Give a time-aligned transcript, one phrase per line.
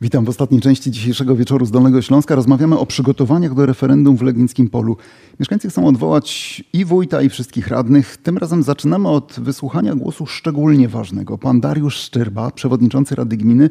[0.00, 2.34] Witam w ostatniej części dzisiejszego wieczoru z Dolnego Śląska.
[2.34, 4.96] Rozmawiamy o przygotowaniach do referendum w Legińskim Polu.
[5.40, 8.16] Mieszkańcy chcą odwołać i wójta, i wszystkich radnych.
[8.16, 11.38] Tym razem zaczynamy od wysłuchania głosu szczególnie ważnego.
[11.38, 13.70] Pan Dariusz Szczyrba, przewodniczący Rady Gminy,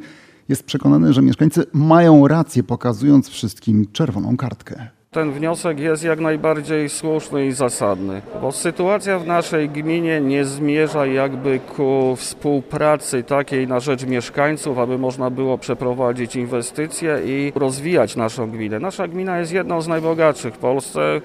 [0.49, 4.94] jest przekonany, że mieszkańcy mają rację, pokazując wszystkim czerwoną kartkę.
[5.15, 11.05] Ten wniosek jest jak najbardziej słuszny i zasadny, bo sytuacja w naszej gminie nie zmierza
[11.05, 18.51] jakby ku współpracy takiej na rzecz mieszkańców, aby można było przeprowadzić inwestycje i rozwijać naszą
[18.51, 18.79] gminę.
[18.79, 21.21] Nasza gmina jest jedną z najbogatszych w Polsce,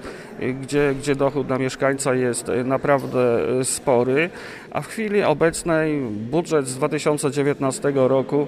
[0.61, 3.19] gdzie, gdzie dochód na mieszkańca jest naprawdę
[3.63, 4.29] spory,
[4.71, 8.47] a w chwili obecnej budżet z 2019 roku,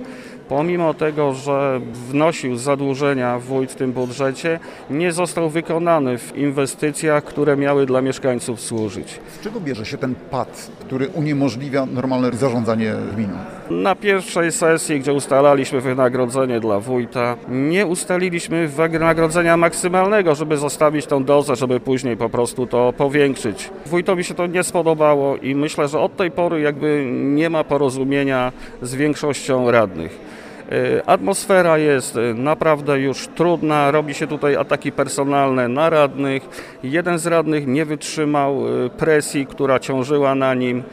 [0.50, 7.58] pomimo tego, że wnosił zadłużenia wójt w tym budżecie, nie został wykonany w inwestycjach, które
[7.58, 9.20] miały dla mieszkańców służyć.
[9.40, 13.34] Z czego bierze się ten pad, który uniemożliwia normalne zarządzanie gminą?
[13.70, 21.24] Na pierwszej sesji, gdzie ustalaliśmy wynagrodzenie dla wójta, nie ustaliliśmy wynagrodzenia maksymalnego, żeby zostawić tą
[21.24, 23.70] dozę, żeby później po prostu to powiększyć.
[23.86, 28.52] Wójtowi się to nie spodobało i myślę, że od tej pory jakby nie ma porozumienia
[28.82, 30.43] z większością radnych.
[31.06, 36.44] Atmosfera jest naprawdę już trudna, robi się tutaj ataki personalne na radnych.
[36.84, 38.64] Jeden z radnych nie wytrzymał
[38.98, 40.84] presji, która ciążyła na nim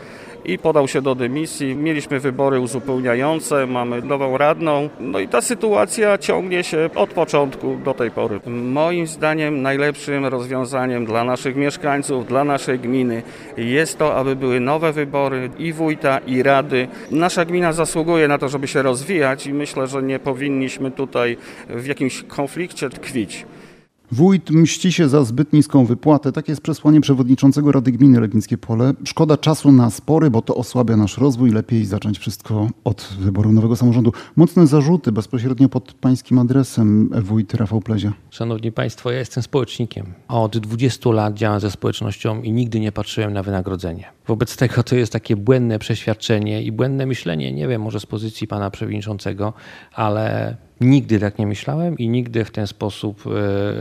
[0.45, 1.77] i podał się do dymisji.
[1.77, 4.89] Mieliśmy wybory uzupełniające, mamy nową radną.
[5.01, 8.41] No i ta sytuacja ciągnie się od początku do tej pory.
[8.47, 13.23] Moim zdaniem najlepszym rozwiązaniem dla naszych mieszkańców, dla naszej gminy
[13.57, 16.89] jest to, aby były nowe wybory i wójta, i rady.
[17.11, 21.37] Nasza gmina zasługuje na to, żeby się rozwijać i myślę, że nie powinniśmy tutaj
[21.69, 23.47] w jakimś konflikcie tkwić.
[24.13, 26.33] Wójt mści się za zbyt niską wypłatę.
[26.33, 28.95] Takie jest przesłanie przewodniczącego Rady Gminy Legińskie Pole.
[29.05, 31.51] Szkoda czasu na spory, bo to osłabia nasz rozwój.
[31.51, 34.13] Lepiej zacząć wszystko od wyboru nowego samorządu.
[34.37, 38.13] Mocne zarzuty bezpośrednio pod pańskim adresem wójt Rafał Plezia.
[38.31, 40.07] Szanowni Państwo, ja jestem społecznikiem.
[40.29, 44.05] Od 20 lat działam ze społecznością i nigdy nie patrzyłem na wynagrodzenie.
[44.31, 48.47] Wobec tego to jest takie błędne przeświadczenie i błędne myślenie, nie wiem, może z pozycji
[48.47, 49.53] pana przewodniczącego,
[49.95, 53.25] ale Nigdy tak nie myślałem i nigdy w ten sposób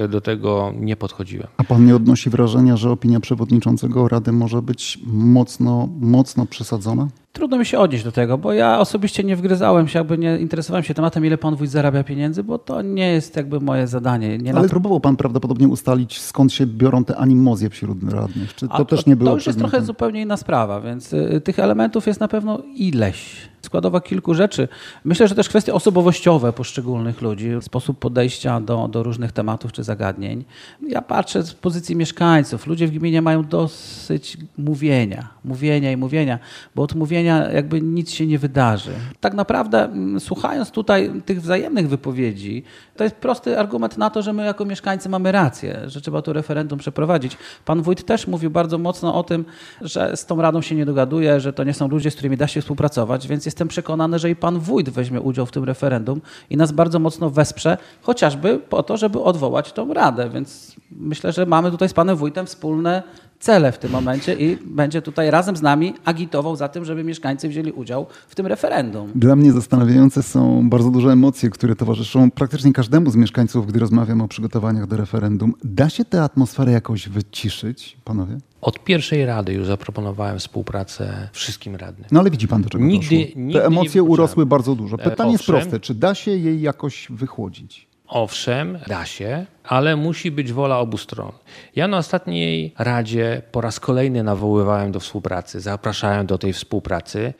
[0.09, 1.47] do tego nie podchodziłem.
[1.57, 7.07] A pan nie odnosi wrażenia, że opinia przewodniczącego Rady może być mocno, mocno przesadzona?
[7.33, 10.83] Trudno mi się odnieść do tego, bo ja osobiście nie wgryzałem się, jakby nie interesowałem
[10.83, 14.37] się tematem, ile pan wójt zarabia pieniędzy, bo to nie jest jakby moje zadanie.
[14.37, 18.55] Nie Ale próbował pan prawdopodobnie ustalić, skąd się biorą te animozje wśród radnych.
[18.55, 21.41] Czy to A też nie było To już jest trochę zupełnie inna sprawa, więc y,
[21.43, 23.49] tych elementów jest na pewno ileś.
[23.61, 24.67] Składowa kilku rzeczy.
[25.03, 30.45] Myślę, że też kwestie osobowościowe poszczególnych ludzi, sposób podejścia do, do różnych tematów czy zagadnień.
[30.87, 32.67] Ja patrzę z pozycji mieszkańców.
[32.67, 36.39] Ludzie w gminie mają dosyć mówienia, mówienia i mówienia,
[36.75, 38.91] bo od mówienia jakby nic się nie wydarzy.
[39.19, 42.63] Tak naprawdę mm, słuchając tutaj tych wzajemnych wypowiedzi,
[42.95, 46.33] to jest prosty argument na to, że my jako mieszkańcy mamy rację, że trzeba to
[46.33, 47.37] referendum przeprowadzić.
[47.65, 49.45] Pan wójt też mówił bardzo mocno o tym,
[49.81, 52.47] że z tą radą się nie dogaduje, że to nie są ludzie, z którymi da
[52.47, 56.57] się współpracować, więc jestem przekonany, że i pan wójt weźmie udział w tym referendum i
[56.57, 60.29] nas bardzo mocno wesprze, chociażby po to, żeby odwołać tą radę.
[60.29, 63.03] Więc myślę, że mamy tutaj z panem wójtem wspólne
[63.39, 67.49] cele w tym momencie i będzie tutaj razem z nami agitował za tym, żeby mieszkańcy
[67.49, 69.11] wzięli udział w tym referendum.
[69.15, 74.21] Dla mnie zastanawiające są bardzo duże emocje, które towarzyszą praktycznie każdemu z mieszkańców, gdy rozmawiam
[74.21, 75.53] o przygotowaniach do referendum.
[75.63, 78.37] Da się tę atmosferę jakoś wyciszyć, panowie?
[78.61, 82.07] Od pierwszej rady już zaproponowałem współpracę wszystkim radnym.
[82.11, 83.41] No ale widzi pan, do czego Nigdy- doszło.
[83.41, 84.97] nigdy Te emocje urosły bardzo dużo.
[84.97, 85.55] Pytanie jest owszem.
[85.55, 85.79] proste.
[85.79, 87.87] Czy da się jej jakoś wychłodzić?
[88.07, 91.31] Owszem, da się, ale musi być wola obu stron.
[91.75, 97.33] Ja na ostatniej radzie po raz kolejny nawoływałem do współpracy, zapraszałem do tej współpracy.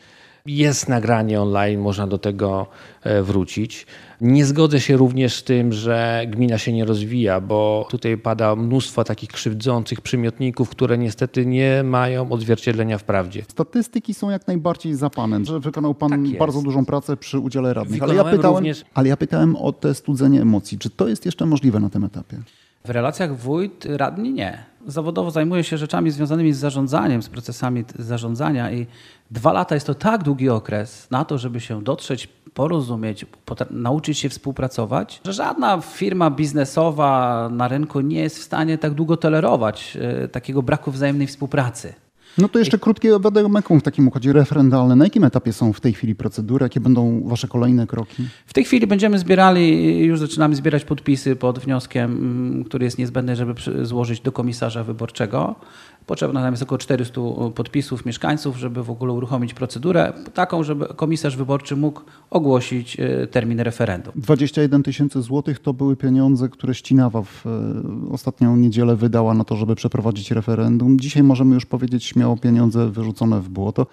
[0.49, 2.67] Jest nagranie online, można do tego
[3.03, 3.85] e, wrócić.
[4.21, 9.03] Nie zgodzę się również z tym, że gmina się nie rozwija, bo tutaj pada mnóstwo
[9.03, 13.43] takich krzywdzących przymiotników, które niestety nie mają odzwierciedlenia w prawdzie.
[13.47, 17.73] Statystyki są jak najbardziej za panem, że wykonał pan Tak bardzo dużą pracę przy udziale
[17.73, 18.03] radnych.
[18.03, 20.77] Ale ja, pytałem, również- ale ja pytałem o te studzenie emocji.
[20.77, 22.37] Czy to jest jeszcze możliwe na tym etapie?
[22.85, 24.68] W relacjach wójt, radni nie.
[24.87, 28.87] Zawodowo zajmuję się rzeczami związanymi z zarządzaniem, z procesami zarządzania i
[29.31, 33.25] dwa lata jest to tak długi okres na to, żeby się dotrzeć, porozumieć,
[33.71, 39.17] nauczyć się współpracować, że żadna firma biznesowa na rynku nie jest w stanie tak długo
[39.17, 41.93] tolerować e, takiego braku wzajemnej współpracy.
[42.39, 44.97] No to jeszcze krótkie wademekum w takim układzie referendalnym.
[44.99, 46.63] Na jakim etapie są w tej chwili procedury?
[46.63, 48.27] Jakie będą wasze kolejne kroki?
[48.45, 53.35] W tej chwili będziemy zbierali, już zaczynamy zbierać podpisy pod wnioskiem, mm, który jest niezbędny,
[53.35, 53.53] żeby
[53.83, 55.55] złożyć do komisarza wyborczego.
[56.09, 57.21] Potrzebna nam jest około 400
[57.55, 63.59] podpisów mieszkańców, żeby w ogóle uruchomić procedurę taką, żeby komisarz wyborczy mógł ogłosić e, termin
[63.59, 64.13] referendum.
[64.15, 67.49] 21 tysięcy złotych to były pieniądze, które Ścinawa w e,
[68.11, 70.99] ostatnią niedzielę wydała na to, żeby przeprowadzić referendum.
[70.99, 73.87] Dzisiaj możemy już powiedzieć śmiało pieniądze wyrzucone w błoto.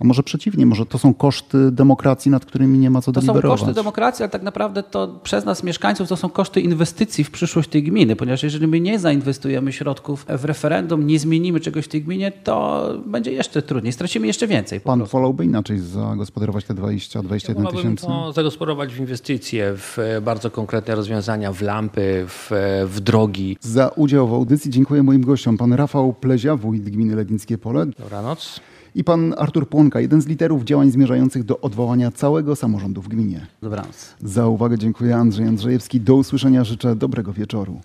[0.00, 3.26] A może przeciwnie, może to są koszty demokracji, nad którymi nie ma co To są
[3.26, 3.60] deliberować.
[3.60, 7.68] koszty demokracji, ale tak naprawdę to przez nas mieszkańców to są koszty inwestycji w przyszłość
[7.68, 12.02] tej gminy, ponieważ jeżeli my nie zainwestujemy środków w referendum, nie zmienimy czegoś w tej
[12.02, 14.80] gminie, to będzie jeszcze trudniej, stracimy jeszcze więcej.
[14.80, 15.12] Pan prostu.
[15.16, 18.06] wolałby inaczej zagospodarować te 20-21 Wolałbym tysięcy?
[18.06, 23.56] to zagospodarować w inwestycje, w e, bardzo konkretne rozwiązania, w lampy, w, e, w drogi.
[23.60, 25.56] Za udział w audycji dziękuję moim gościom.
[25.56, 28.60] Pan Rafał Plezia, wójt gminy Legnickie Pole Dobranoc.
[28.94, 33.46] i pan Artur Jeden z liderów działań zmierzających do odwołania całego samorządu w gminie.
[33.62, 34.14] Dobranoc.
[34.22, 36.00] Za uwagę dziękuję Andrzej Andrzejewski.
[36.00, 37.80] Do usłyszenia życzę dobrego wieczoru.